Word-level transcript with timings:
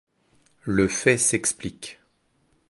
Le 0.63 0.87
fait 0.87 1.19
s’explique. 1.19 1.99